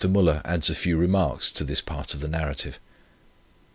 Müller 0.07 0.41
adds 0.43 0.67
a 0.67 0.73
few 0.73 0.97
remarks 0.97 1.51
to 1.51 1.63
this 1.63 1.79
part 1.79 2.15
of 2.15 2.21
the 2.21 2.27
Narrative: 2.27 2.79
"1. 2.81 2.81